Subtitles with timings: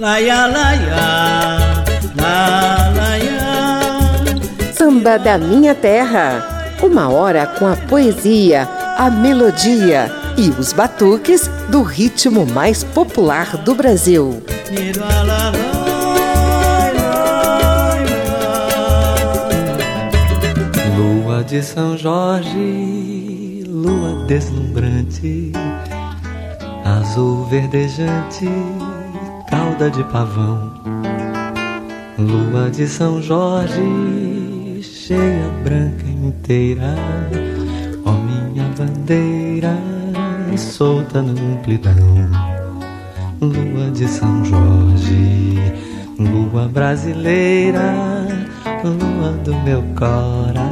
[0.00, 1.84] Laia, laia,
[2.14, 4.72] la, laia.
[4.72, 6.76] Samba da Minha Terra.
[6.80, 13.74] Uma hora com a poesia, a melodia e os batuques do ritmo mais popular do
[13.74, 14.40] Brasil.
[20.96, 25.50] Lua de São Jorge, lua deslumbrante,
[26.84, 28.46] azul verdejante
[29.78, 30.72] cauda de pavão.
[32.18, 36.96] Lua de São Jorge, cheia, branca inteira,
[38.04, 39.78] ó minha bandeira,
[40.56, 42.28] solta na amplidão.
[43.40, 45.56] Lua de São Jorge,
[46.18, 47.94] lua brasileira,
[48.82, 50.67] lua do meu coração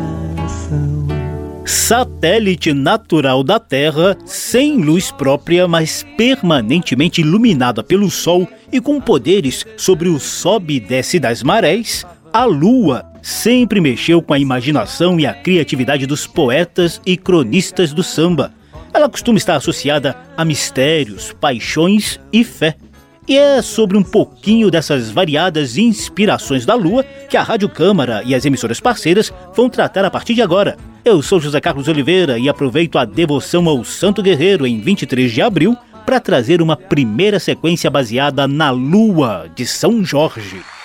[1.77, 9.65] satélite natural da Terra, sem luz própria, mas permanentemente iluminada pelo Sol e com poderes
[9.77, 15.27] sobre o sobe e desce das marés, a Lua sempre mexeu com a imaginação e
[15.27, 18.52] a criatividade dos poetas e cronistas do samba.
[18.93, 22.74] Ela costuma estar associada a mistérios, paixões e fé.
[23.29, 28.37] E é sobre um pouquinho dessas variadas inspirações da Lua que a Rádio Câmara e
[28.37, 30.77] as emissoras parceiras vão tratar a partir de agora.
[31.05, 35.43] Eu sou José Carlos Oliveira e aproveito a devoção ao Santo Guerreiro em 23 de
[35.43, 40.76] abril para trazer uma primeira sequência baseada na Lua de São Jorge.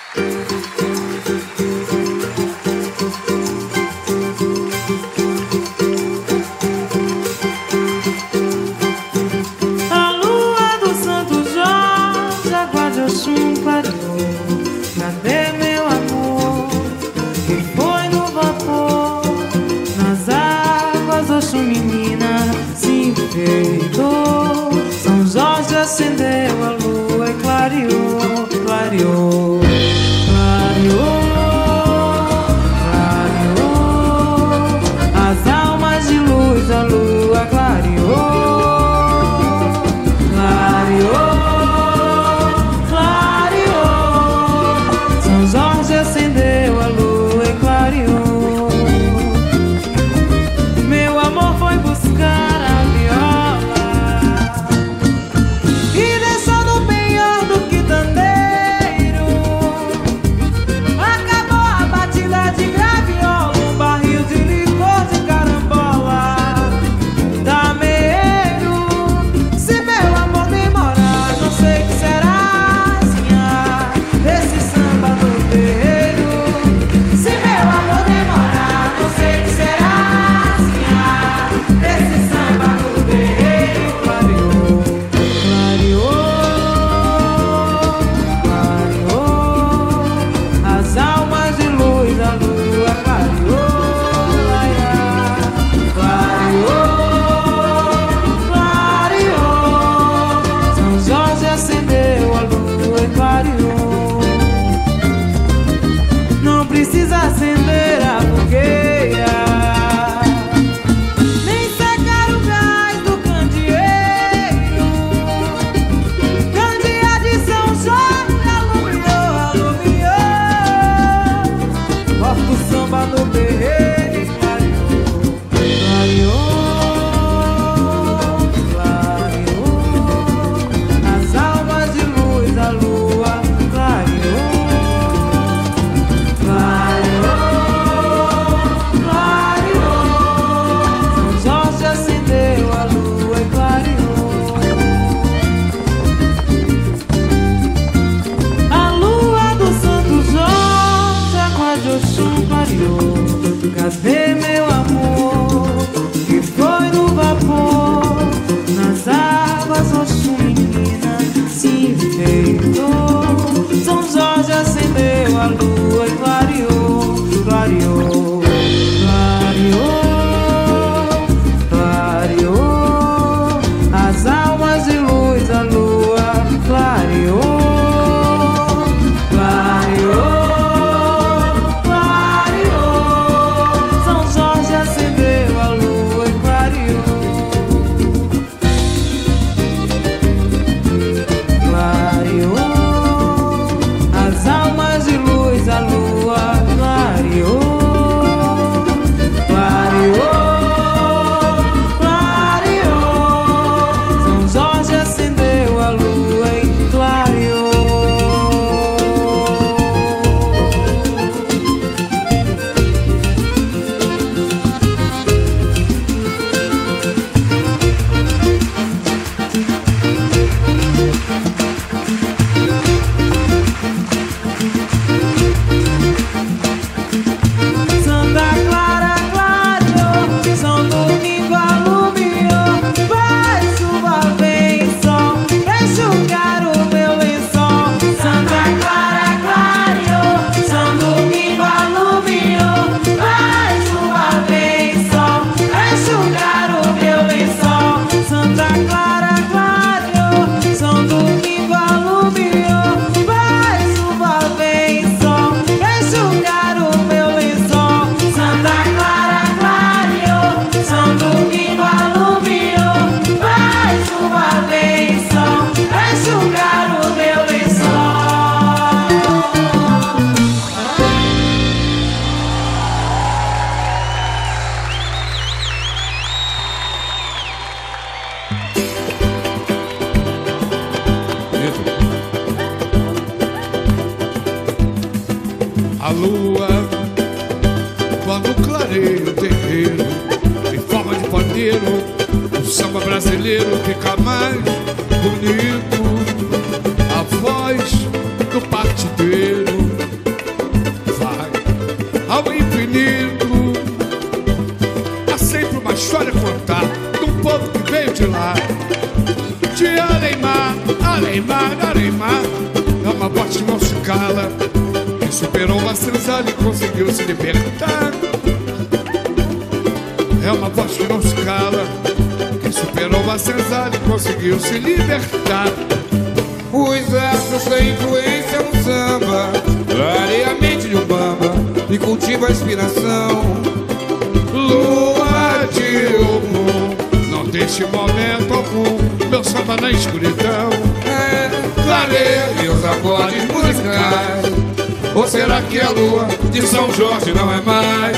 [343.46, 344.72] Musicais.
[345.14, 348.16] Ou será que a lua de São Jorge não é mais?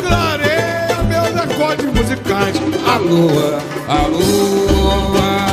[0.00, 2.56] Clareia meus acordes musicais.
[2.86, 3.58] A lua,
[3.88, 5.46] a lua,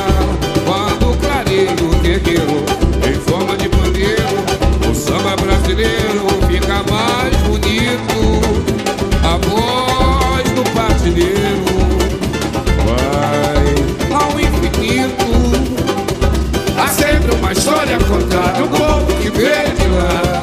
[0.66, 2.64] quando clareia o terreiro
[3.08, 8.42] em forma de pandeiro, o samba brasileiro fica mais bonito.
[9.24, 9.38] A
[17.62, 20.42] história a contar do povo que veio de lá.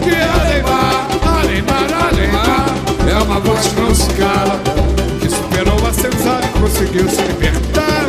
[0.00, 1.06] Que Alemar,
[1.38, 2.66] Alemar, Alemar
[3.06, 4.58] É uma voz que não se cala
[5.20, 8.06] Que superou a senzala e conseguiu se libertar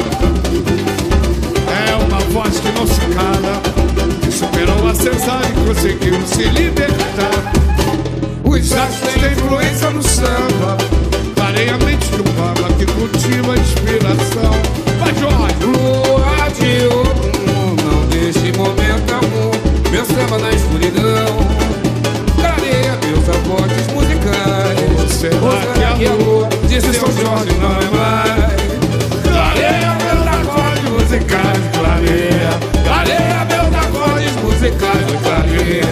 [1.89, 3.61] É uma voz que não se cala
[4.21, 7.51] Que superou a senzala e conseguiu se libertar
[8.45, 10.77] Os astros têm influência no samba
[11.35, 14.53] Clareia a mente do baba que cultiva a inspiração
[15.01, 15.51] Vai, Jorge!
[15.65, 17.40] Lua de ouro,
[19.91, 21.37] Meu samba na escuridão.
[22.35, 25.11] Clareia meus acordes musicais.
[25.11, 28.61] Será que a lua de São Jorge não é mais.
[29.21, 32.51] Clareia meus acordes musicais, clareia.
[32.85, 35.83] Clareia meus acordes musicais Clareia,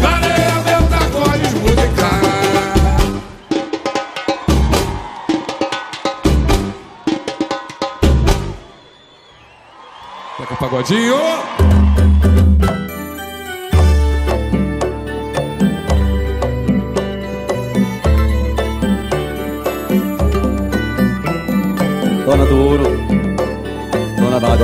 [0.00, 2.26] clareia meus acordes musicais.
[10.58, 11.65] Pagodinho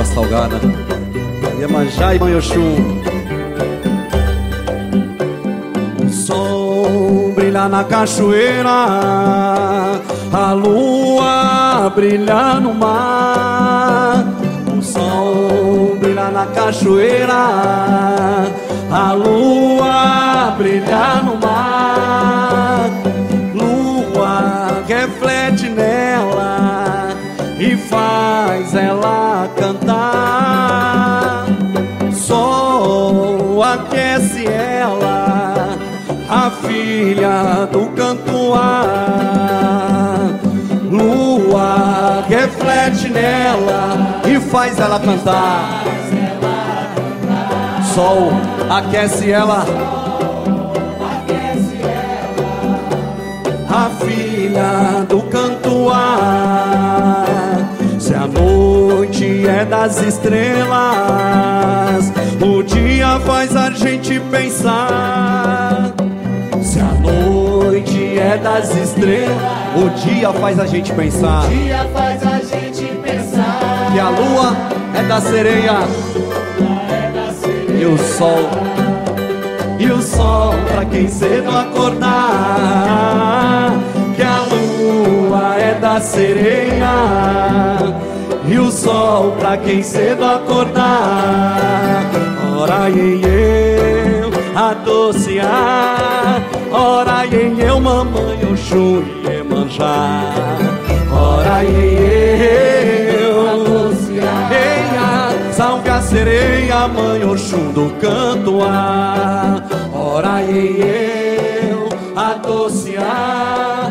[0.03, 0.59] água salgada,
[1.59, 3.01] Iemanjá e Manhoxum.
[6.05, 8.69] O sol brilha na cachoeira,
[10.31, 14.25] a lua brilha no mar.
[14.77, 18.51] O sol brilha na cachoeira,
[18.91, 22.52] a lua brilha no mar.
[27.93, 31.45] Faz ela cantar.
[32.11, 35.77] Sol aquece ela,
[36.27, 38.63] a filha do cantoar.
[40.89, 45.83] Lua reflete nela e faz ela cantar.
[47.93, 48.31] Sol
[48.69, 49.65] aquece ela.
[53.69, 57.22] A filha do cantoar.
[58.95, 60.69] Noite é das estrelas,
[62.39, 65.91] o dia faz a gente pensar.
[66.61, 69.35] Se a noite é das estrelas,
[69.75, 71.49] o dia faz a gente pensar.
[71.49, 73.89] dia faz a gente pensar.
[73.91, 74.55] Que a lua
[74.93, 75.79] é da sereia
[77.69, 78.47] e o sol.
[79.79, 82.11] E o sol pra quem cedo acordar.
[84.15, 88.12] Que a lua é da sereia
[88.53, 92.03] e o sol pra quem cedo acordar.
[92.55, 96.39] Ora em eu adociar,
[96.71, 100.29] ora em eu mamãe Oxum e Iemanjá.
[101.11, 101.95] Ora em
[103.25, 109.63] eu adociar, salve a sereia, mãe Oxum do cantoar.
[109.91, 113.82] Ora em eu adociar,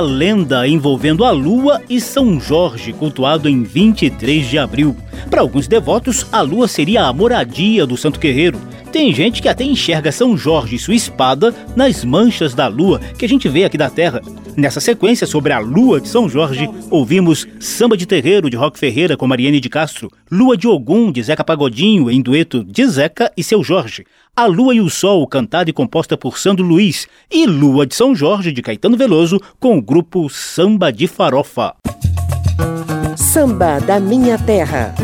[0.00, 4.96] Muita lenda envolvendo a lua e São Jorge, cultuado em 23 de abril.
[5.28, 8.58] Para alguns devotos, a lua seria a moradia do santo guerreiro.
[8.90, 13.26] Tem gente que até enxerga São Jorge e sua espada nas manchas da lua que
[13.26, 14.22] a gente vê aqui da Terra.
[14.56, 19.18] Nessa sequência sobre a lua de São Jorge, ouvimos Samba de Terreiro de Roque Ferreira
[19.18, 23.44] com Mariane de Castro, Lua de Ogum de Zeca Pagodinho em dueto de Zeca e
[23.44, 24.06] seu Jorge,
[24.40, 28.14] A Lua e o Sol, cantada e composta por Sandro Luiz, e Lua de São
[28.14, 31.74] Jorge de Caetano Veloso com o grupo Samba de Farofa.
[33.18, 34.94] Samba da Minha Terra.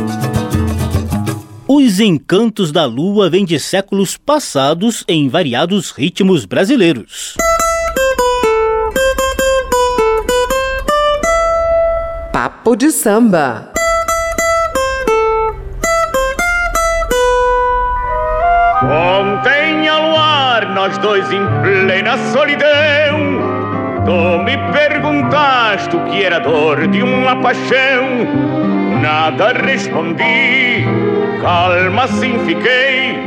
[1.69, 7.35] Os encantos da lua vêm de séculos passados em variados ritmos brasileiros.
[12.33, 13.75] Papo de samba.
[20.87, 22.71] Nós dois em plena solidão.
[24.05, 28.05] Tu me perguntaste o que era dor de uma paixão.
[29.02, 30.85] Nada respondi,
[31.43, 33.19] calma assim fiquei.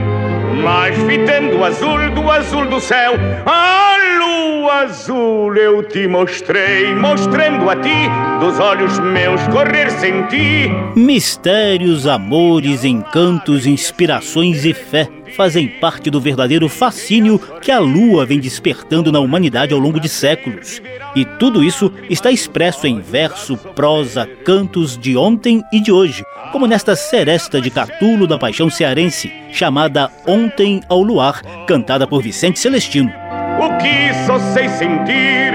[0.64, 7.70] Mas fitando o azul do azul do céu, a lua azul eu te mostrei, mostrando
[7.70, 10.72] a ti, dos olhos meus correr sem ti.
[10.96, 18.40] Mistérios, amores, encantos, inspirações e fé fazem parte do verdadeiro fascínio que a lua vem
[18.40, 20.82] despertando na humanidade ao longo de séculos.
[21.16, 26.68] E tudo isso está expresso em verso, prosa, cantos de ontem e de hoje, como
[26.68, 33.12] nesta seresta de Catulo da Paixão Cearense, chamada Ontem ao Luar, cantada por Vicente Celestino.
[33.60, 35.54] O que só sei sentir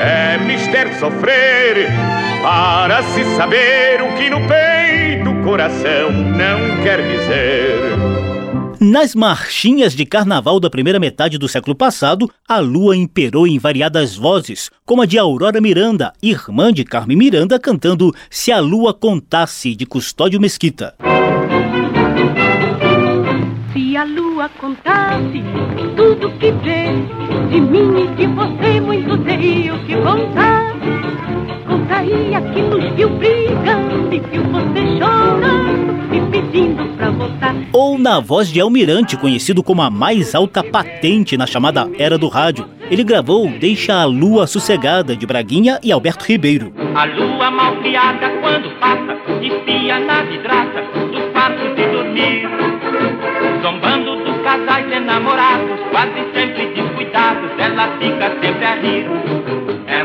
[0.00, 1.88] é mister sofrer
[2.42, 8.17] para se saber o que no peito o coração não quer dizer.
[8.80, 14.14] Nas marchinhas de carnaval da primeira metade do século passado, a lua imperou em variadas
[14.14, 19.74] vozes, como a de Aurora Miranda, irmã de Carmen Miranda, cantando Se a Lua Contasse,
[19.74, 20.94] de Custódio Mesquita.
[23.72, 25.42] Se a lua contasse
[25.96, 26.92] tudo que vê
[27.50, 30.67] de mim e de você, muito teria o que contar.
[31.66, 37.54] Contaria que nos viu brigando e viu você chorando e pedindo pra voltar.
[37.72, 42.28] Ou na voz de Almirante, conhecido como a mais alta patente na chamada Era do
[42.28, 42.66] Rádio.
[42.90, 46.72] Ele gravou Deixa a Lua Sossegada, de Braguinha e Alberto Ribeiro.
[46.94, 52.48] A lua mal criada quando passa espia na vidraça dos quartos de dormir.
[53.62, 59.27] Zombando dos casais enamorados, quase sempre descuidados, ela fica sempre a rir.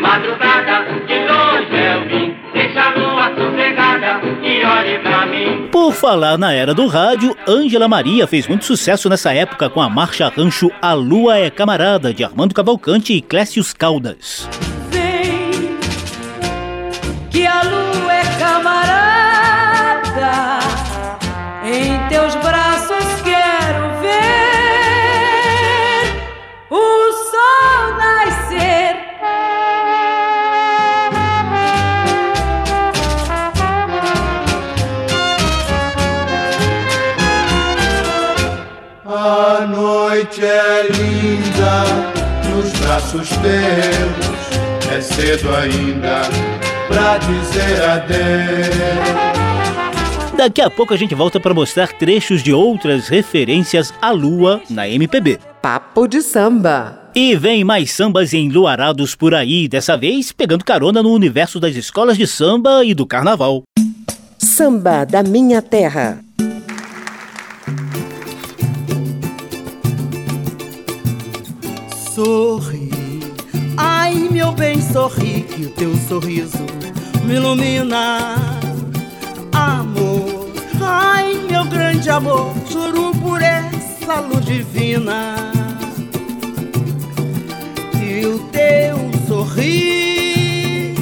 [0.04, 5.70] É madrugada, de longe eu vim, deixa a lua sossegada e olhe pra mim.
[5.72, 9.90] Por falar na era do rádio, Ângela Maria fez muito sucesso nessa época com a
[9.90, 14.50] marcha rancho A Lua é Camarada, de Armando Cavalcante e Clécius Caldas.
[14.90, 15.78] Vem,
[17.32, 19.40] que a lua é camarada.
[21.66, 22.63] Em teus braços
[42.94, 44.94] braços teus.
[44.94, 46.22] É cedo ainda
[46.88, 48.24] pra dizer adeus.
[50.38, 54.88] Daqui a pouco a gente volta para mostrar trechos de outras referências à lua na
[54.88, 55.40] MPB.
[55.60, 57.10] Papo de samba.
[57.16, 62.16] E vem mais sambas enluarados por aí, dessa vez pegando carona no universo das escolas
[62.18, 63.64] de samba e do carnaval.
[64.38, 66.20] Samba da Minha Terra.
[72.14, 72.83] Sorri,
[73.78, 76.64] ai meu bem, sorri, que o teu sorriso
[77.26, 78.36] me ilumina.
[79.52, 85.36] Amor, ai meu grande amor, juro por essa luz divina.
[88.02, 90.96] E o teu sorrir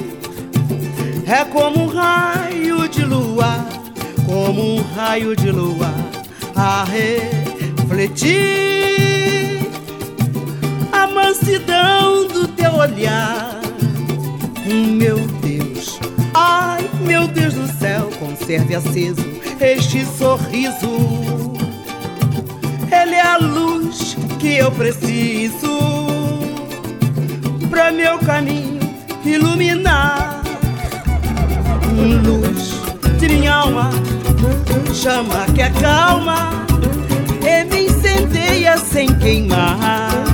[1.25, 3.65] é como um raio de lua,
[4.25, 5.91] como um raio de lua
[6.55, 8.41] a refletir
[10.91, 13.59] a mansidão do teu olhar.
[14.65, 15.99] Meu Deus,
[16.33, 19.21] ai meu Deus do céu, conserve aceso
[19.59, 21.53] este sorriso.
[22.91, 26.07] Ele é a luz que eu preciso
[27.69, 28.79] para meu caminho
[29.25, 30.41] iluminar.
[32.23, 32.71] Luz
[33.19, 33.91] de minha alma,
[34.93, 36.65] chama que acalma
[37.45, 40.30] e me incendeia sem queimar.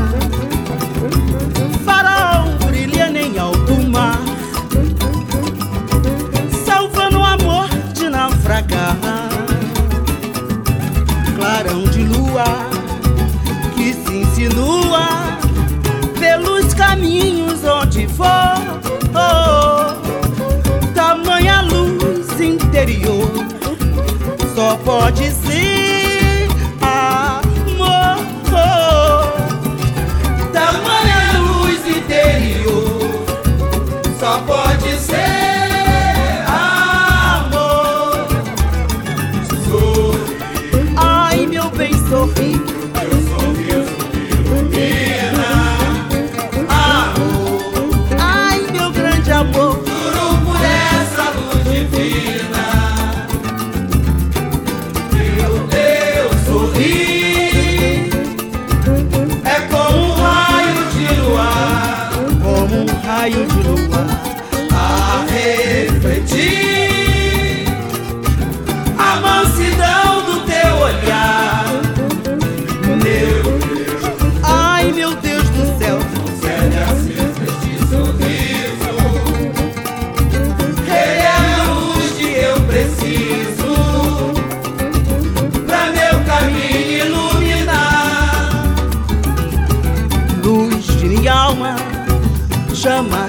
[12.07, 12.45] Lua
[13.75, 15.37] que se insinua
[16.19, 18.27] pelos caminhos onde for.
[20.93, 23.29] Tamanha luz interior
[24.55, 25.86] só pode ser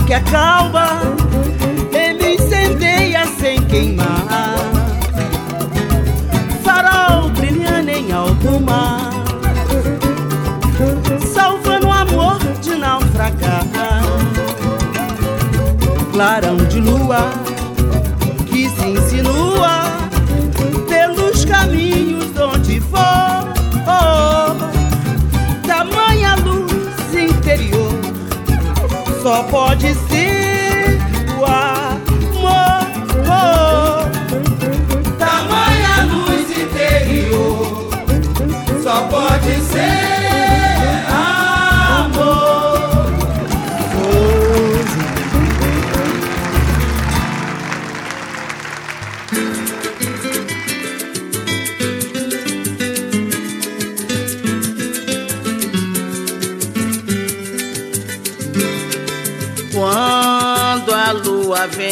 [0.09, 0.98] que acalma,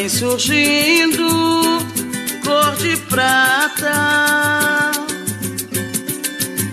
[0.07, 1.29] vem surgindo,
[2.45, 4.93] cor de prata,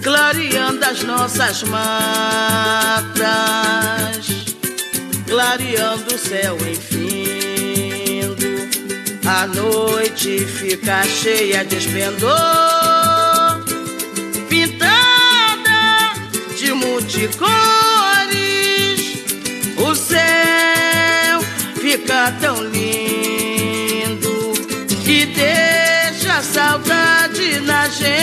[0.03, 3.15] clareando as nossas matas,
[5.27, 8.43] clareando o céu infindo.
[9.25, 12.31] A noite fica cheia de esplendor,
[14.47, 16.13] pintada
[16.55, 17.53] de multicores.
[19.77, 20.43] O céu
[21.81, 22.72] fica tão
[26.83, 28.13] saudade na gente.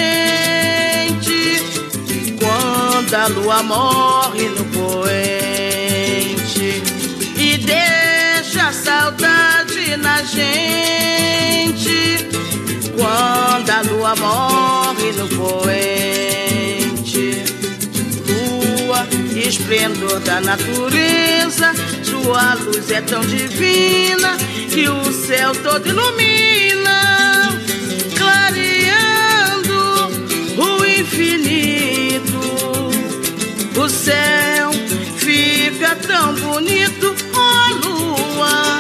[2.39, 5.01] Quando a lua morre no poente
[7.37, 10.71] e deixa saudade na gente.
[12.97, 15.91] Quando a lua morre no poente,
[19.37, 24.37] esplendor da natureza, sua luz é tão divina
[24.71, 26.70] que o céu todo ilumina,
[31.11, 32.41] infinito.
[33.77, 34.71] O céu
[35.17, 38.80] fica tão bonito, ó oh, lua.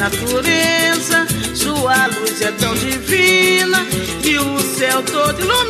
[0.00, 3.84] Natureza, sua luz é tão divina
[4.22, 5.69] que o céu todo ilumina,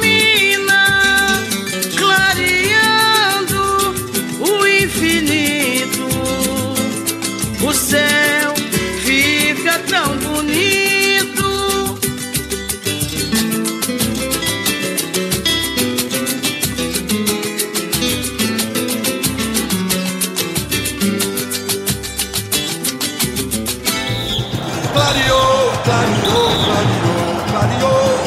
[25.00, 28.20] Clareou, clareou, clareou, clareou.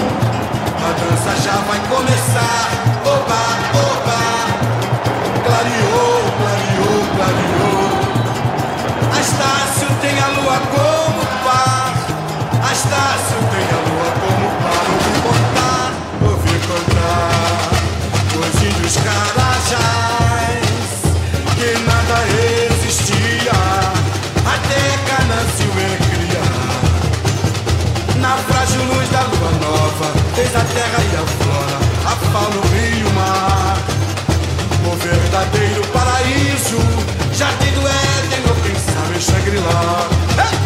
[0.81, 2.65] A dança já vai começar.
[3.05, 3.41] Oba,
[30.73, 33.77] terra e a flora, a fauna, o rio o mar.
[34.85, 36.79] O verdadeiro paraíso,
[37.33, 40.09] jardim do Éden, ou quem sabe Shangri-La.
[40.37, 40.62] E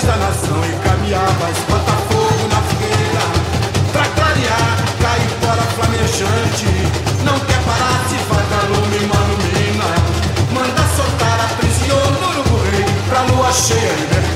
[0.00, 3.24] guerreiras da nação e caminhavas, bota fogo na fogueira,
[3.92, 6.66] pra clarear, caipora flamejante,
[7.24, 9.88] não quer parar se faz calor, me ilumina,
[10.52, 14.29] manda soltar, aprisiona o urubu rei, pra lua cheia libertar,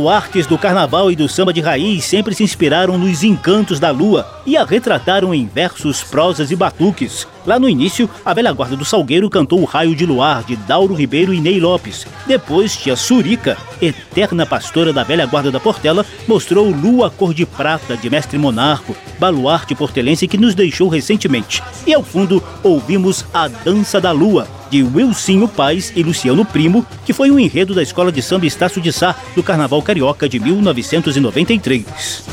[0.00, 4.26] Baluartes do carnaval e do samba de raiz sempre se inspiraram nos encantos da lua
[4.46, 7.28] e a retrataram em versos, prosas e batuques.
[7.44, 10.94] Lá no início, a velha guarda do Salgueiro cantou o Raio de Luar, de Dauro
[10.94, 12.06] Ribeiro e Ney Lopes.
[12.26, 17.94] Depois, tia Surica, eterna pastora da velha guarda da Portela, mostrou Lua Cor de Prata,
[17.94, 21.62] de Mestre Monarco, baluarte portelense que nos deixou recentemente.
[21.86, 27.12] E ao fundo, ouvimos A Dança da Lua, de Wilsinho Paz e Luciano Primo, que
[27.12, 32.24] foi um enredo da Escola de Samba Estácio de Sá do Carnaval Carioca de 1993.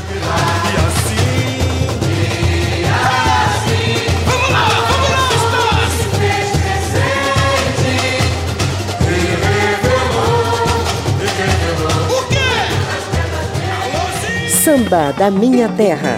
[14.68, 16.17] Samba da Minha Terra.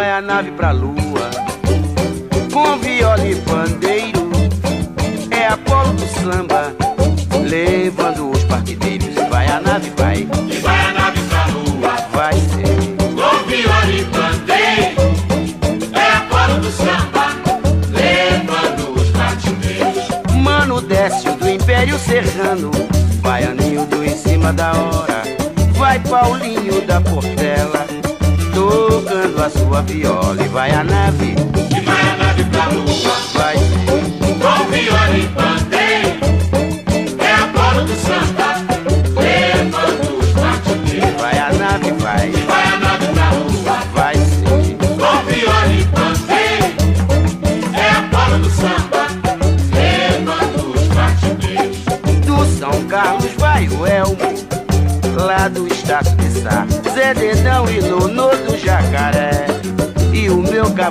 [0.00, 1.28] Vai a nave pra lua,
[2.50, 4.30] com viola e pandeiro.
[5.30, 6.74] É a polo do samba,
[7.46, 9.14] levando os partideiros.
[9.14, 10.26] E vai a nave, vai.
[10.48, 12.78] E vai a nave pra lua, vai ser.
[13.14, 15.02] Com viola e pandeiro.
[15.92, 17.26] É a polo do samba,
[17.90, 20.08] levando os partideiros.
[20.34, 22.70] Mano Décio do Império Serrano,
[23.20, 25.20] vai Aninho do em cima da hora.
[25.74, 27.99] Vai Paulinho da Portela,
[28.70, 30.42] tocando a sua viola.
[30.42, 31.34] E vai a nave,
[31.76, 35.79] E vai a nave pra lua, vai com viola e pandeiro.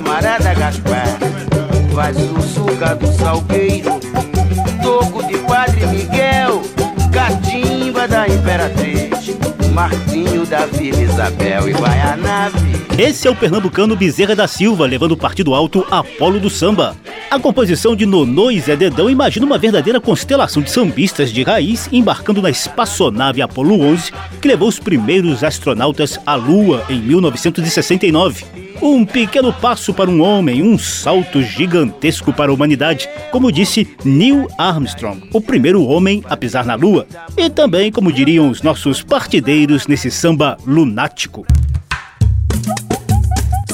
[0.00, 1.18] Camarada Gaspar
[1.92, 4.00] vai Sussuca do Salgueiro.
[4.82, 6.62] Toco de Padre Miguel,
[7.12, 9.10] Catimba da Imperatriz.
[9.74, 12.58] Martinho da Vila Isabel e vai a nave.
[12.98, 16.96] Esse é o pernambucano Bezerra da Silva, levando o partido alto Apolo do Samba.
[17.30, 21.88] A composição de Nonô e Zé Dedão imagina uma verdadeira constelação de sambistas de raiz
[21.92, 28.59] embarcando na espaçonave Apolo 11, que levou os primeiros astronautas à Lua em 1969.
[28.82, 34.48] Um pequeno passo para um homem, um salto gigantesco para a humanidade, como disse Neil
[34.56, 37.06] Armstrong, o primeiro homem a pisar na Lua.
[37.36, 41.46] E também, como diriam os nossos partideiros nesse samba lunático.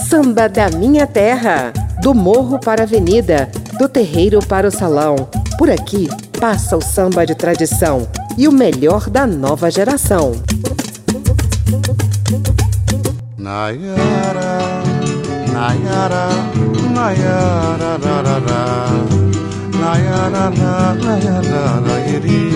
[0.08, 1.72] Samba da Minha Terra.
[2.02, 5.16] Do morro para a avenida, do terreiro para o salão.
[5.58, 10.32] Por aqui passa o samba de tradição e o melhor da nova geração.
[13.38, 14.85] Nayara,
[15.56, 16.28] Nayara,
[16.92, 17.96] Nayara,
[19.72, 22.52] Nayara, na, Nayara, nairi,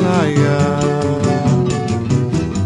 [0.00, 1.12] Nayara.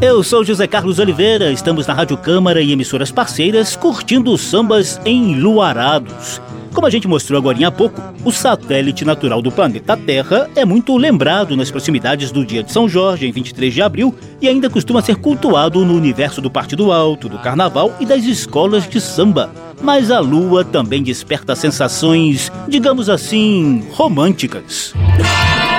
[0.01, 5.01] Eu sou José Carlos Oliveira, estamos na Rádio Câmara e emissoras parceiras curtindo os sambas
[5.05, 6.41] enluarados.
[6.77, 10.95] Como a gente mostrou agora há pouco, o satélite natural do planeta Terra é muito
[10.95, 15.01] lembrado nas proximidades do Dia de São Jorge, em 23 de abril, e ainda costuma
[15.01, 19.51] ser cultuado no universo do Partido Alto, do Carnaval e das escolas de samba.
[19.81, 24.93] Mas a Lua também desperta sensações, digamos assim, românticas.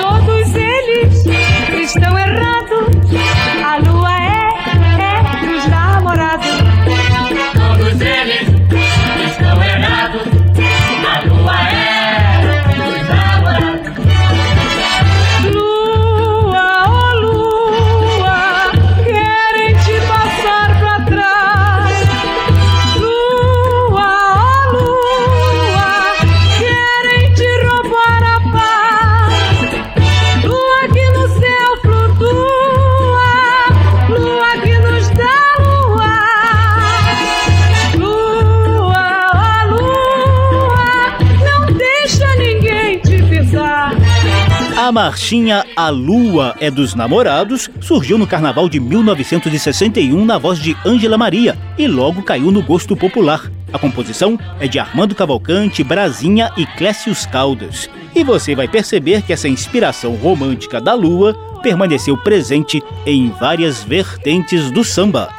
[0.02, 2.67] Todos eles estão errados.
[44.98, 51.20] Marchinha A Lua é dos Namorados surgiu no carnaval de 1961 na voz de Ângela
[51.20, 53.52] Maria e logo caiu no gosto popular.
[53.72, 57.88] A composição é de Armando Cavalcante, Brasinha e Clécius Caldas.
[58.16, 64.72] E você vai perceber que essa inspiração romântica da lua permaneceu presente em várias vertentes
[64.72, 65.30] do samba.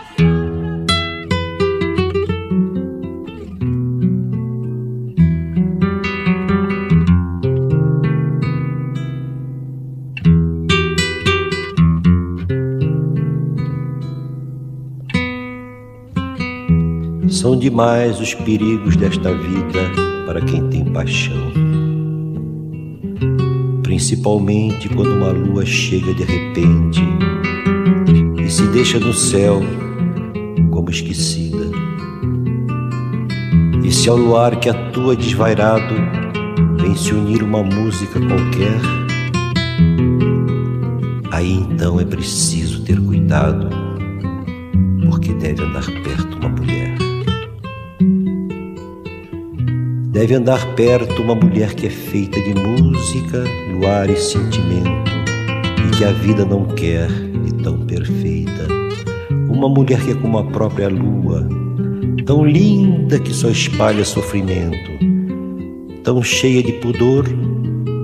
[17.38, 19.78] São demais os perigos desta vida
[20.26, 21.52] para quem tem paixão.
[23.84, 27.00] Principalmente quando uma lua chega de repente
[28.44, 29.60] e se deixa no céu
[30.72, 31.64] como esquecida.
[33.84, 35.94] E se ao luar que atua desvairado
[36.80, 38.80] vem se unir uma música qualquer,
[41.30, 43.68] aí então é preciso ter cuidado,
[45.08, 46.57] porque deve andar perto uma
[50.18, 55.12] Deve andar perto uma mulher que é feita de música, luar e sentimento,
[55.86, 58.66] e que a vida não quer de tão perfeita.
[59.48, 61.48] Uma mulher que é como a própria lua,
[62.26, 64.90] tão linda que só espalha sofrimento,
[66.02, 67.24] tão cheia de pudor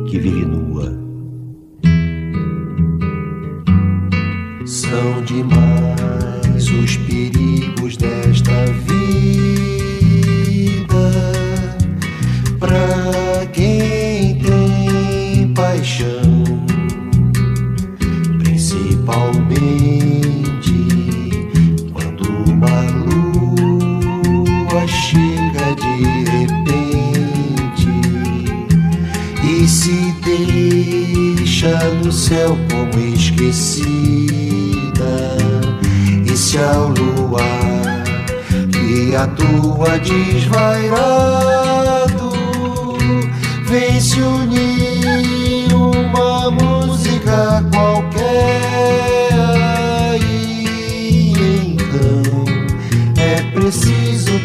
[0.09, 0.63] que vive nua.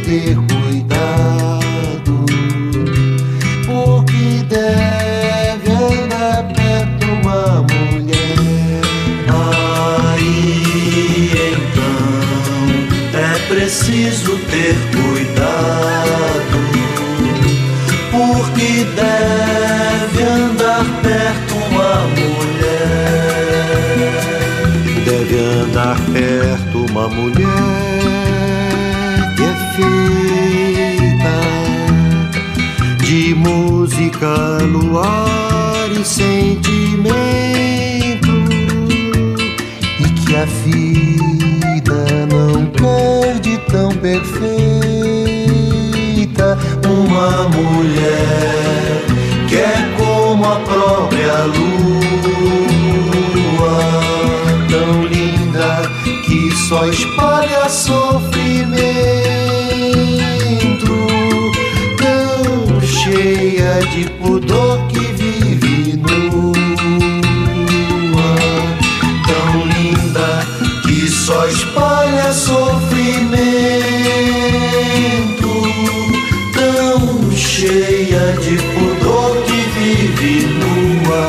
[0.09, 2.25] Ter cuidado.
[3.67, 8.81] Porque deve andar perto uma mulher
[9.29, 9.93] aí
[11.53, 12.09] então
[13.13, 16.57] é preciso ter cuidado.
[18.09, 22.49] Porque deve andar perto uma mulher
[25.05, 28.18] deve andar perto uma mulher
[29.79, 31.37] feita
[33.03, 36.69] de música, luar e sentimento
[39.99, 44.59] e que a vida não perde tão perfeita.
[46.85, 49.03] Uma mulher
[49.47, 52.09] que é como a própria lua
[54.69, 55.81] tão linda
[56.25, 59.18] que só espalha sofrimento
[63.19, 66.71] cheia de pudor que vive nua.
[69.27, 70.47] Tão linda
[70.83, 73.09] que só espalha sofrimento.
[76.53, 81.27] Tão cheia de pudor que vive nua.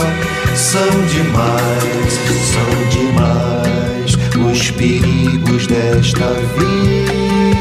[0.54, 2.20] São demais
[2.52, 4.10] são demais
[4.52, 7.59] os perigos desta vida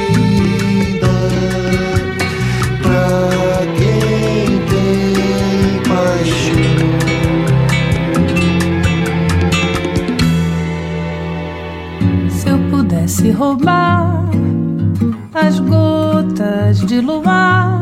[13.39, 14.25] roubar
[15.33, 17.78] as gotas de luar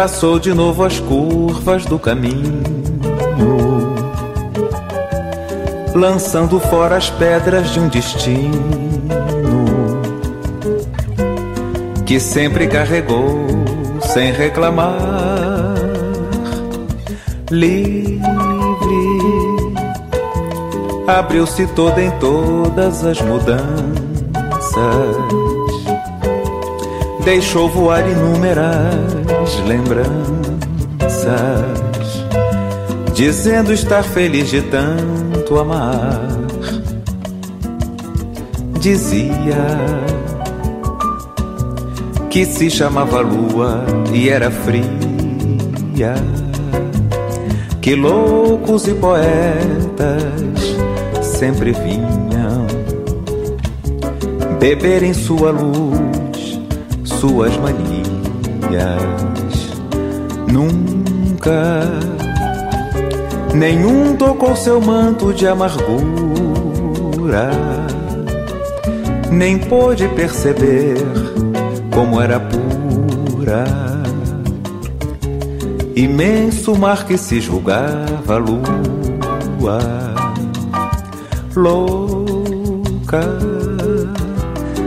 [0.00, 2.62] Traçou de novo as curvas do caminho,
[5.94, 8.62] lançando fora as pedras de um destino
[12.06, 13.44] que sempre carregou
[14.00, 14.96] sem reclamar.
[17.50, 18.22] Livre,
[21.06, 23.60] abriu-se toda em todas as mudanças
[27.22, 29.19] deixou voar inúmeras
[29.66, 30.10] lembranças,
[33.14, 36.20] dizendo estar feliz de tanto amar.
[38.80, 39.78] Dizia
[42.30, 46.14] que se chamava lua e era fria,
[47.80, 50.20] que loucos e poetas
[51.22, 52.66] sempre vinham
[54.58, 56.60] beber em sua luz
[57.04, 59.29] suas manias.
[60.52, 61.84] Nunca
[63.54, 65.90] nenhum tocou seu manto de amargura,
[69.30, 70.96] nem pôde perceber
[71.92, 73.64] como era pura.
[75.94, 79.80] Imenso mar que se julgava lua,
[81.54, 83.20] louca,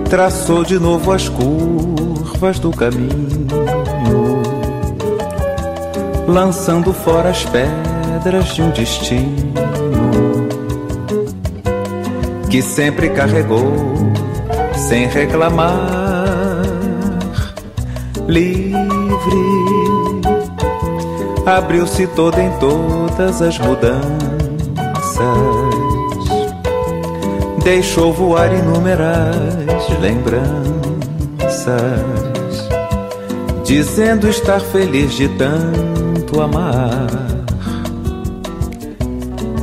[0.10, 3.48] traçou de novo as curvas do caminho,
[6.28, 9.54] lançando fora as pedras de um destino
[12.50, 13.74] que sempre carregou
[14.76, 16.62] sem reclamar,
[18.28, 18.78] livre.
[21.48, 24.04] Abriu-se toda em todas as mudanças,
[27.64, 30.54] deixou voar inúmeras lembranças
[33.64, 36.03] dizendo estar feliz de tanto
[36.42, 37.08] amar.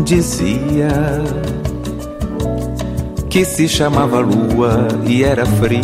[0.05, 1.23] Dizia
[3.29, 5.83] que se chamava lua e era fria,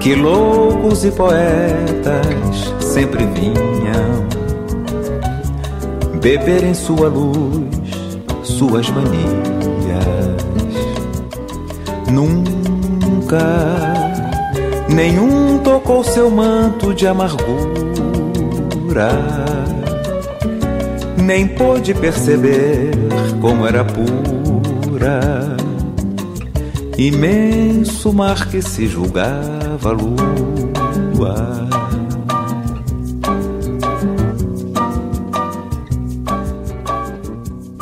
[0.00, 4.26] que loucos e poetas sempre vinham
[6.20, 7.68] beber em sua luz
[8.42, 9.38] suas manias.
[12.10, 13.97] Nunca
[14.98, 17.46] nenhum tocou seu manto de amargura,
[21.16, 22.90] nem pôde perceber
[23.40, 25.56] como era pura,
[26.96, 31.68] imenso mar que se julgava lua.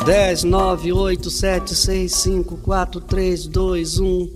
[0.05, 4.29] Dez, nove, oito, sete, seis, cinco, quatro, três, dois, um.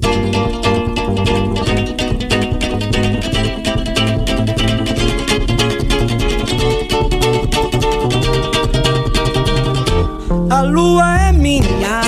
[10.62, 12.02] A lua é minha,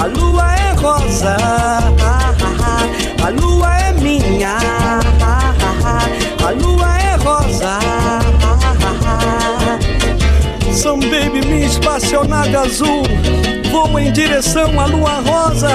[0.00, 1.36] a lua é rosa,
[3.24, 4.56] a lua é minha,
[6.46, 7.80] a lua é rosa.
[10.72, 13.02] São baby, minha espaçonave azul,
[13.72, 15.72] vou em direção à lua rosa.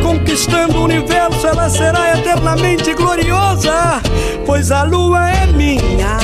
[0.00, 4.00] Conquistando o universo, ela será eternamente gloriosa,
[4.46, 6.18] pois a lua é minha,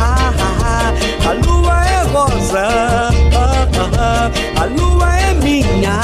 [0.00, 3.23] a lua é rosa.
[3.96, 6.00] A lua é minha,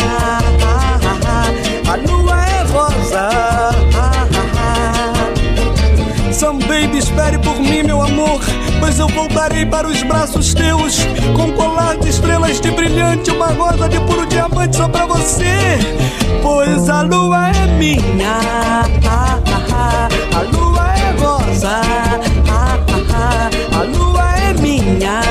[1.88, 3.28] a lua é rosa.
[6.32, 8.40] Some baby, espere por mim, meu amor.
[8.80, 10.98] Pois eu voltarei para os braços teus
[11.36, 15.78] Com colar de estrelas de brilhante Uma rosa de puro diamante só pra você
[16.42, 18.40] Pois a lua é minha
[20.34, 21.80] A lua é rosa
[23.72, 25.29] A lua é minha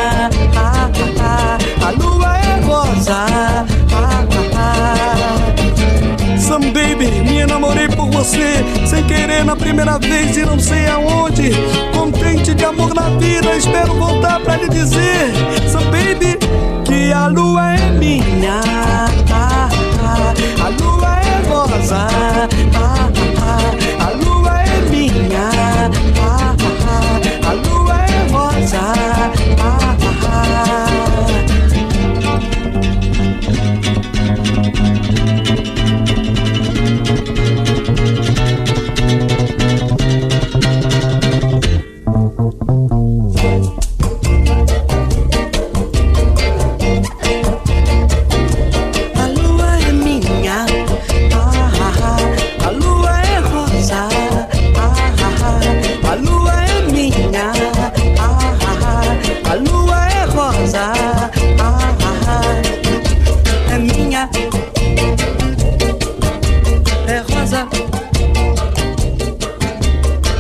[9.49, 11.49] na primeira vez e não sei aonde.
[11.91, 15.33] Contente de amor na vida, espero voltar pra lhe dizer,
[15.71, 16.37] Some baby,
[16.85, 18.61] que a lua é minha.
[20.61, 22.07] A lua é rosa,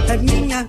[0.09, 0.67] é minha.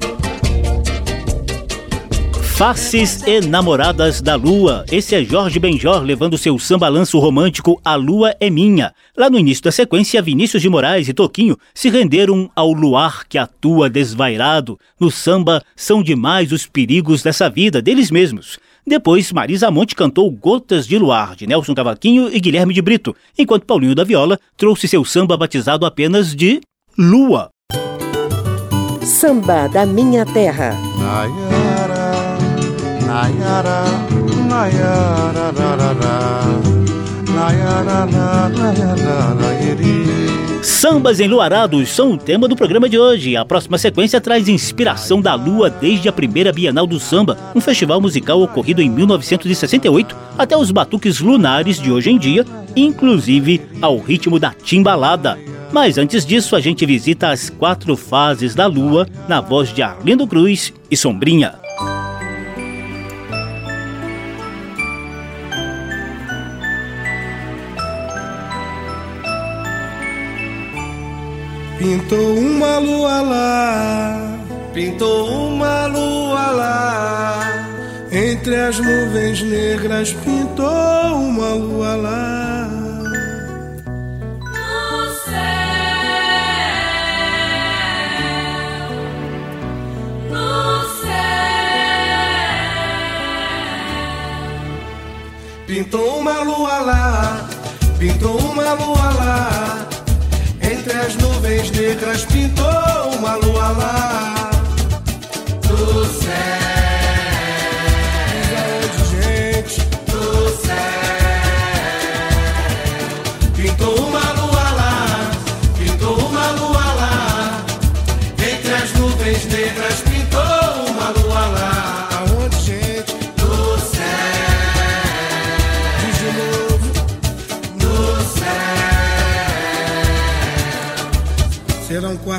[2.43, 4.84] Faces e Namoradas da Lua.
[4.93, 8.93] Esse é Jorge Benjor levando seu sambalanço romântico A Lua é Minha.
[9.16, 13.38] Lá no início da sequência, Vinícius de Moraes e Toquinho se renderam ao luar que
[13.38, 14.78] atua desvairado.
[15.01, 18.59] No samba, são demais os perigos dessa vida deles mesmos.
[18.86, 23.64] Depois, Marisa Monte cantou Gotas de Luar, de Nelson Cavaquinho e Guilherme de Brito, enquanto
[23.64, 26.61] Paulinho da Viola trouxe seu samba batizado apenas de
[26.99, 27.49] Lua.
[29.05, 30.74] Samba da Minha Terra.
[31.01, 32.38] Nayara,
[33.07, 33.80] Nayara,
[34.51, 36.09] Nayara, Nayara,
[37.34, 37.98] Nayara,
[39.40, 40.30] Nayara,
[40.63, 43.35] Sambas enluarados são o tema do programa de hoje.
[43.35, 47.99] A próxima sequência traz inspiração da lua desde a primeira Bienal do Samba, um festival
[47.99, 52.45] musical ocorrido em 1968, até os batuques lunares de hoje em dia,
[52.77, 55.39] inclusive ao ritmo da timbalada.
[55.73, 60.27] Mas antes disso, a gente visita as quatro fases da lua na voz de Arlindo
[60.27, 61.55] Cruz e Sombrinha.
[71.81, 74.39] Pintou uma lua lá,
[74.74, 77.41] pintou uma lua lá.
[78.12, 82.68] Entre as nuvens negras pintou uma lua lá.
[84.45, 85.41] No céu,
[90.28, 91.11] no céu.
[95.66, 97.49] Pintou uma lua lá,
[97.99, 99.89] pintou uma lua lá.
[100.71, 102.64] Entre as nuvens negras pintou
[103.18, 104.49] uma lua lá.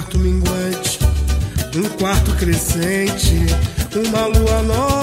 [0.01, 0.99] Quarto minguante,
[1.75, 3.35] um quarto crescente,
[3.95, 5.00] uma lua nova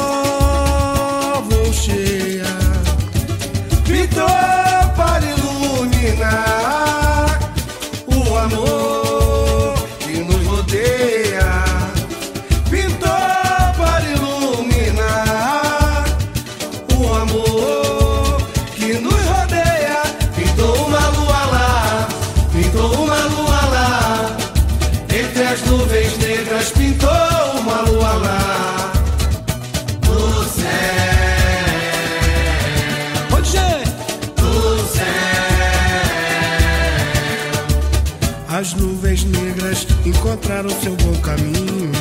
[40.49, 41.92] encontraram seu bom caminho.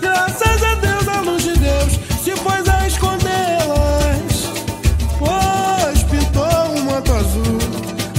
[0.00, 4.52] Graças a Deus, a luz de Deus se pôs a escondê-las.
[5.18, 7.58] Pois pintou um manto azul,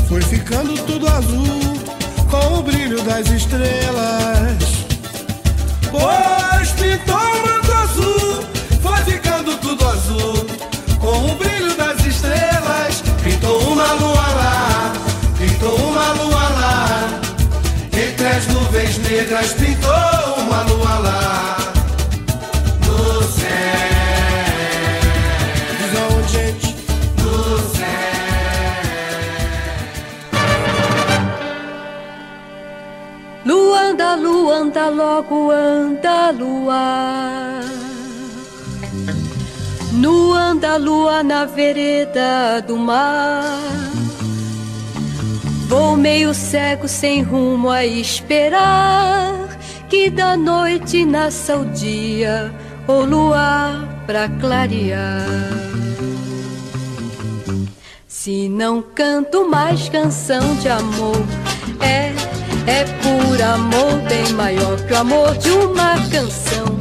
[0.09, 1.45] foi ficando tudo azul
[2.29, 4.24] com o brilho das estrelas.
[34.75, 37.61] Anda, logo anda, lua.
[39.93, 43.45] Nu anda, lua na vereda do mar.
[45.69, 49.57] Vou meio cego, sem rumo a esperar
[49.89, 52.53] que da noite nasça o dia
[52.85, 55.25] ou luar pra clarear.
[58.07, 61.15] Se não canto mais canção de amor,
[61.79, 62.11] é,
[62.67, 66.77] é por amor bem maior que o amor de uma canção.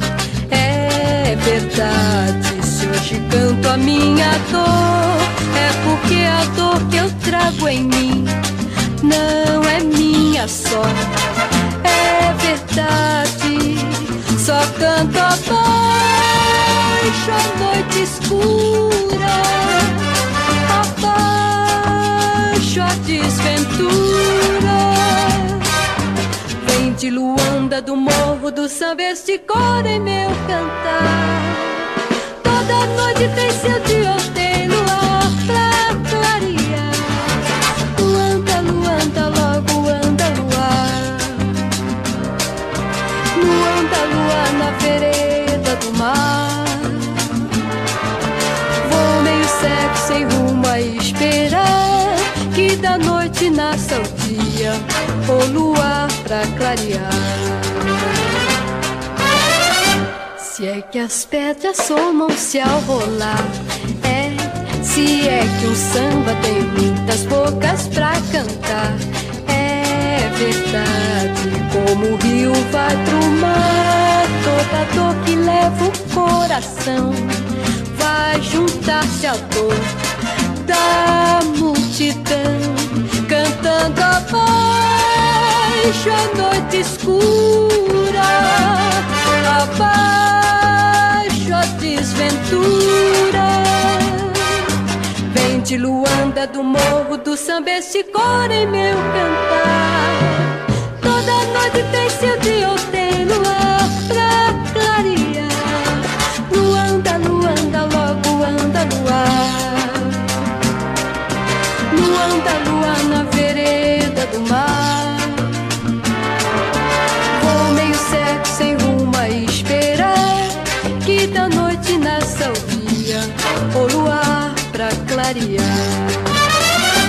[0.51, 5.21] É verdade, se hoje canto a minha dor,
[5.55, 8.25] é porque a dor que eu trago em mim
[9.03, 10.83] não é minha só.
[11.83, 13.77] É verdade,
[14.39, 15.45] só canto abaixo
[17.31, 19.35] a noite escura,
[21.77, 24.74] abaixo a desventura
[26.97, 31.41] de Luanda, do morro do samba, este coro é meu cantar.
[32.41, 36.95] Toda noite tem seu tiroteio, luar pra clarear.
[37.99, 41.17] Luanda, Luanda, logo anda luar.
[43.43, 46.65] Luanda, Luanda, na vereda do mar.
[48.89, 52.15] Vou meio cego, sem rumo a esperar.
[52.53, 54.71] Que da noite nasça o dia,
[55.27, 57.09] o luar pra clarear.
[60.37, 63.45] Se é que as pedras somam-se ao rolar,
[64.03, 64.31] é,
[64.83, 68.95] se é que o samba tem muitas bocas pra cantar,
[69.47, 71.45] é verdade.
[71.71, 77.11] Como o rio vai pro mar, toda dor que leva o coração
[77.97, 79.75] vai juntar-se à dor
[80.65, 82.55] da multidão,
[83.27, 84.05] cantando
[85.85, 88.23] abaixo a noite escura,
[89.77, 93.45] abaixo a desventura.
[95.31, 100.65] Vem de Luanda do morro do samba esse cor em meu cantar.
[101.01, 105.51] Toda noite tem seu dia ou tem luar pra clarear.
[106.51, 109.93] Luanda, Luanda, logo anda luar.
[111.93, 114.94] Luanda, luar na vereda do mar.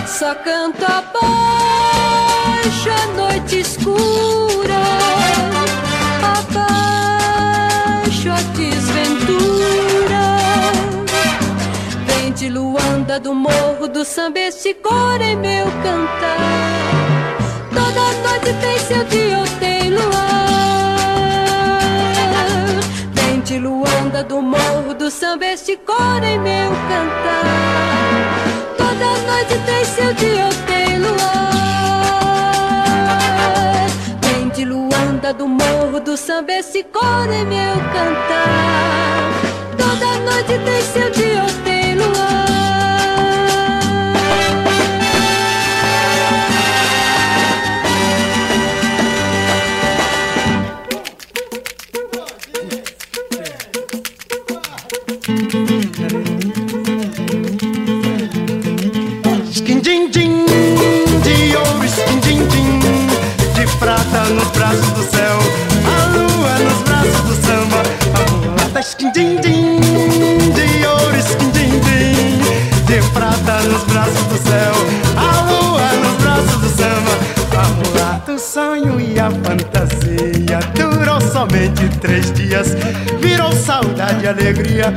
[0.06, 1.20] Só canto abaixo
[2.90, 4.80] a noite escura,
[8.00, 10.24] abaixo a desventura.
[12.06, 17.36] Vem de Luanda do morro do samba esse cor em meu cantar.
[17.68, 20.45] Toda noite tem seu dia ou tem luar.
[23.56, 27.44] De Luanda do morro do samba esse cor em meu cantar.
[28.76, 31.56] Toda noite tem seu dia ou tem luar.
[34.20, 39.32] Vem de Luanda do morro do samba esse cor em meu cantar.
[39.78, 42.45] Toda noite tem seu dia ou tem luar.
[81.86, 82.74] Somente três dias,
[83.20, 84.92] virou saudade e alegria,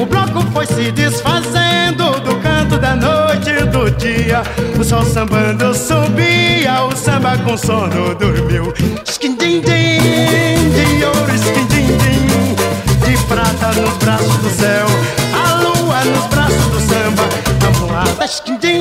[0.00, 4.42] o bloco foi se desfazendo do canto da noite e do dia.
[4.78, 8.72] O sol sambando subia, o samba com sono dormiu.
[9.04, 12.54] Skin-din-din, de ouro, skin-din-din,
[13.04, 14.86] de prata nos braços do céu,
[15.34, 17.22] a lua nos braços do samba.
[17.66, 18.71] A mulata, skin-din-din,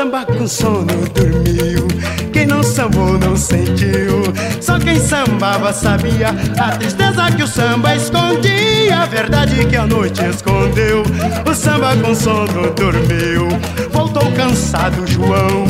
[0.00, 1.86] samba com sono dormiu.
[2.32, 4.22] Quem não sambou não sentiu.
[4.58, 6.28] Só quem sambava sabia
[6.58, 9.00] a tristeza que o samba escondia.
[9.02, 11.02] A verdade que a noite escondeu.
[11.46, 13.48] O samba com sono dormiu.
[13.90, 15.66] Voltou cansado João,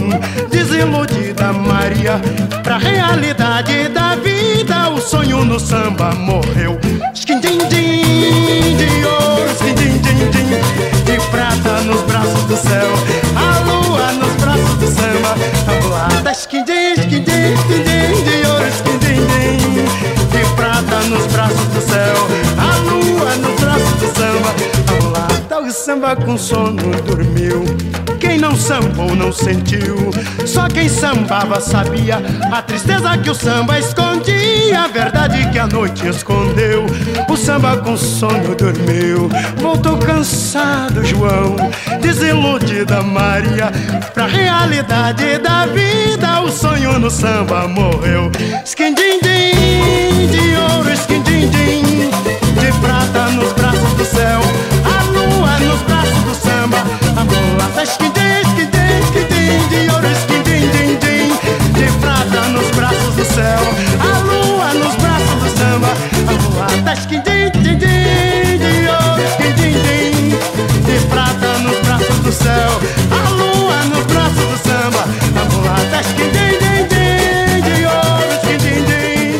[0.49, 2.21] desiludida Maria.
[2.63, 6.79] Pra realidade da vida, o sonho no samba morreu.
[7.15, 13.10] Skin-din-din, de ouro, skin-din-din-din, de prata nos braços do céu.
[15.35, 16.95] Do samba, a mulata
[25.71, 27.65] o samba com sono dormiu.
[28.19, 30.11] Quem não sambou não sentiu,
[30.45, 36.09] só quem sambava sabia a tristeza que o samba escondia, a verdade que a noite
[36.09, 36.87] escondeu.
[37.29, 41.55] O samba com sono dormiu, voltou cansado João,
[42.01, 43.71] desiludida Maria,
[44.13, 48.33] pra realidade da vida, o sonho no samba morreu.
[48.65, 51.90] Skin-din-din, de ouro, skin-din-din,
[66.91, 70.35] mulata skin-din-din-din, de ouro, skin-din-din,
[70.87, 72.71] de prata nos braços do céu,
[73.11, 75.05] a lua nos braços do samba,
[75.39, 79.39] a mulata skin-din-din-din, de ouro, skin-din-din,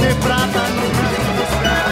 [0.00, 1.88] de prata nos braços do céu.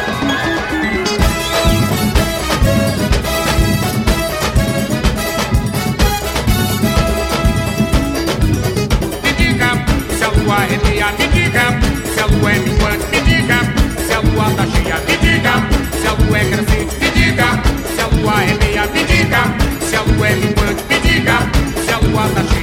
[9.22, 9.70] Me diga
[10.18, 11.66] se a lua arrepia, me diga
[12.14, 12.77] se a lua é
[14.58, 17.62] está cheia, me diga se a lua é crescente, me diga.
[17.94, 19.42] Se a lua é meia, me diga.
[19.80, 21.38] Se a lua é minguante, me diga.
[21.84, 22.57] Se a lua está cheia.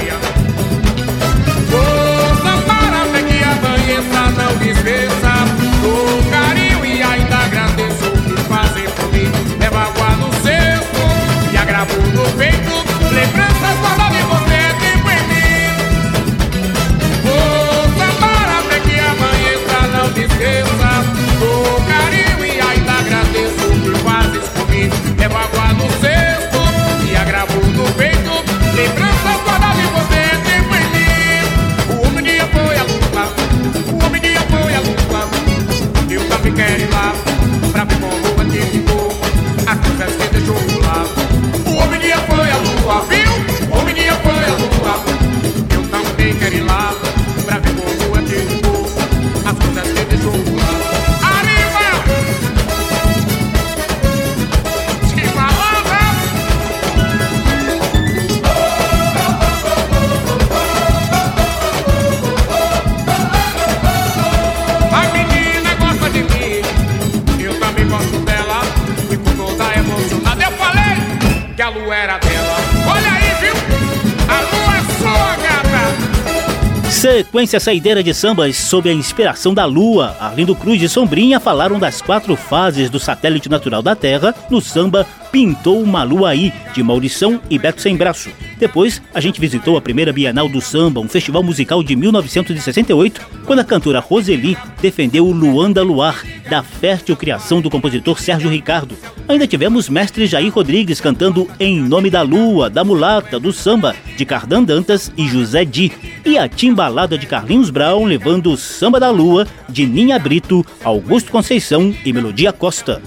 [77.36, 80.16] Sequência saideira de sambas sob a inspiração da Lua.
[80.22, 85.06] Arlindo Cruz e Sombrinha falaram das quatro fases do satélite natural da Terra no samba
[85.36, 88.30] Pintou uma Lua Aí, de Maurição e Beto Sem Braço.
[88.58, 93.60] Depois, a gente visitou a primeira Bienal do Samba, um festival musical de 1968, quando
[93.60, 98.96] a cantora Roseli defendeu o Luanda Luar, da fértil criação do compositor Sérgio Ricardo.
[99.28, 104.24] Ainda tivemos mestre Jair Rodrigues cantando Em Nome da Lua, da Mulata, do Samba, de
[104.24, 105.92] Cardan Dantas e José Di.
[106.24, 111.30] E a timbalada de Carlinhos Brown levando o Samba da Lua, de Ninha Brito, Augusto
[111.30, 113.02] Conceição e Melodia Costa.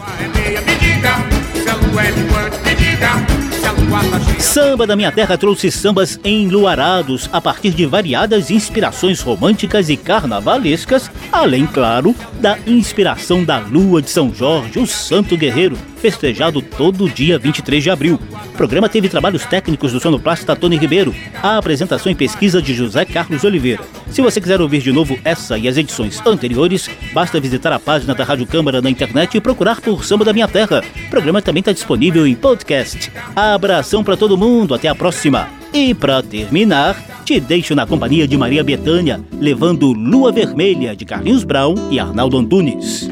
[4.39, 11.11] Samba da Minha Terra trouxe sambas enluarados a partir de variadas inspirações românticas e carnavalescas,
[11.31, 17.39] além, claro, da inspiração da Lua de São Jorge, o Santo Guerreiro, festejado todo dia
[17.39, 18.19] 23 de abril.
[18.47, 23.05] O programa teve trabalhos técnicos do sonoplasta Tony Ribeiro, a apresentação e pesquisa de José
[23.05, 23.83] Carlos Oliveira.
[24.11, 28.15] Se você quiser ouvir de novo essa e as edições anteriores, basta visitar a página
[28.15, 30.83] da Rádio Câmara na internet e procurar por Samba da Minha Terra.
[31.07, 33.13] O programa também está disponível em podcast.
[33.35, 35.49] Abração para todo mundo, até a próxima.
[35.73, 41.45] E para terminar, te deixo na companhia de Maria Bethânia, levando Lua Vermelha de Carlinhos
[41.45, 43.11] Brown e Arnaldo Antunes.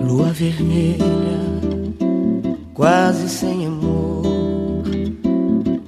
[0.00, 1.04] Lua vermelha,
[2.76, 4.84] quase sem amor,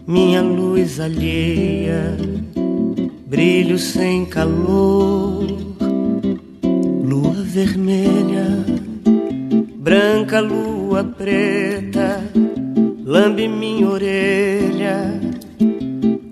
[0.07, 2.17] minha luz alheia,
[3.27, 5.47] brilho sem calor.
[7.05, 8.47] Lua vermelha,
[9.77, 12.25] branca lua preta,
[13.05, 15.21] lambe minha orelha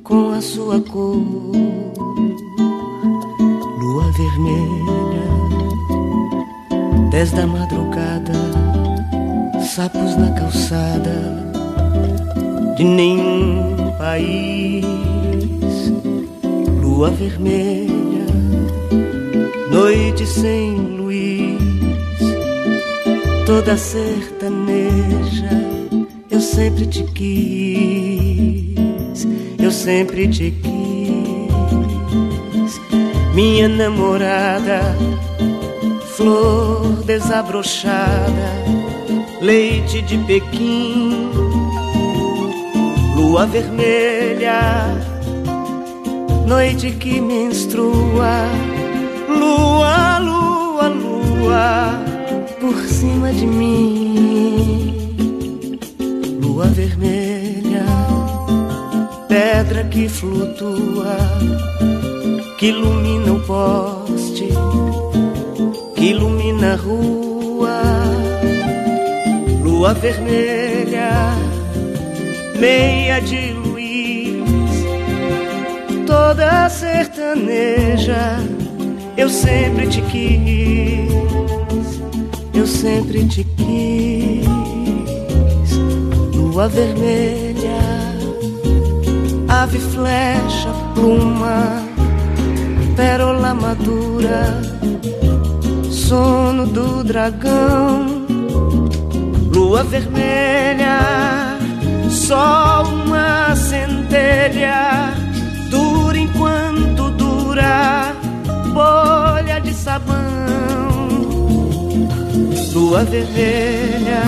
[0.02, 1.52] com a sua cor.
[3.78, 5.26] Lua vermelha,
[7.10, 8.65] desde a madrugada,
[9.66, 11.44] sapos na calçada
[12.76, 14.84] de nenhum país.
[16.80, 18.26] Lua vermelha,
[19.70, 21.58] noite sem luz,
[23.44, 25.50] toda sertaneja,
[26.30, 28.76] eu sempre te quis,
[29.58, 30.76] eu sempre te quis.
[33.34, 34.96] Minha namorada,
[36.16, 38.65] flor desabrochada,
[39.40, 41.30] leite de Pequim,
[43.14, 44.94] lua vermelha,
[46.46, 48.48] noite que menstrua,
[49.28, 52.04] lua, lua, lua,
[52.60, 54.94] por cima de mim,
[56.40, 57.84] lua vermelha,
[59.28, 61.16] pedra que flutua,
[62.58, 64.48] que ilumina o poste,
[65.94, 67.25] que ilumina a rua,
[69.76, 71.34] lua vermelha,
[72.58, 74.46] meia de luz,
[76.06, 78.38] toda sertaneja,
[79.18, 81.12] eu sempre te quis,
[82.54, 84.46] eu sempre te quis,
[86.34, 87.82] lua vermelha,
[89.46, 91.84] ave flecha, pluma,
[92.96, 94.58] pérola madura,
[95.90, 98.15] sono do dragão,
[99.66, 101.58] lua vermelha,
[102.08, 105.12] só uma centelha,
[105.68, 108.14] dura enquanto dura,
[108.72, 111.08] bolha de sabão,
[112.72, 114.22] lua vermelha,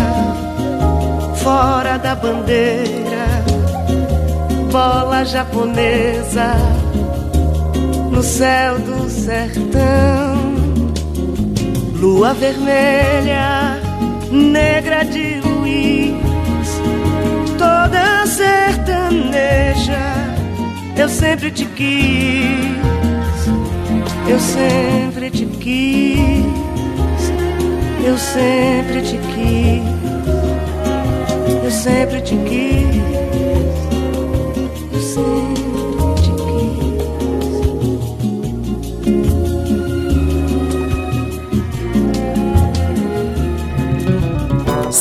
[1.37, 3.45] fora da bandeira,
[4.73, 6.53] bola japonesa
[8.11, 10.49] no céu do sertão.
[12.01, 13.68] Lua vermelha,
[14.31, 16.15] negra de Luiz,
[17.57, 19.99] toda sertaneja,
[20.97, 22.77] eu sempre te quis,
[24.29, 26.45] eu sempre te quis,
[28.05, 29.83] eu sempre te quis,
[31.65, 33.18] eu sempre te quis.